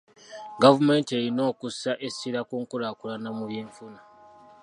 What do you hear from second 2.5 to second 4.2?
nkulaakulana mu byenfuna.